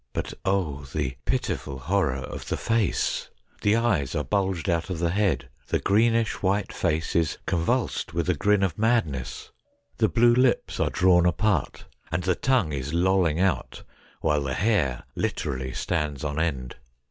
But, 0.13 0.33
oh! 0.45 0.85
the 0.95 1.17
pitiful 1.25 1.77
horror 1.77 2.15
of 2.23 2.47
the 2.47 2.57
face! 2.57 3.29
The 3.61 3.75
eyes 3.75 4.15
are 4.15 4.23
bulged 4.23 4.67
out 4.67 4.89
of 4.89 4.97
the 4.97 5.11
head, 5.11 5.47
the 5.67 5.77
greenish 5.77 6.41
white 6.41 6.73
face 6.73 7.15
is 7.15 7.37
convulsed 7.45 8.11
with 8.11 8.27
a 8.27 8.33
grin 8.33 8.63
of 8.63 8.79
madness; 8.79 9.51
the 9.99 10.09
blue 10.09 10.33
lips 10.33 10.79
are 10.79 10.89
drawn 10.89 11.27
apart, 11.27 11.85
and 12.11 12.23
the 12.23 12.33
tongue 12.33 12.73
is 12.73 12.95
lolling 12.95 13.39
out, 13.39 13.83
while 14.21 14.41
the 14.41 14.55
hair 14.55 15.03
literally 15.15 15.71
stands 15.71 16.23
on 16.23 16.39
end. 16.39 16.77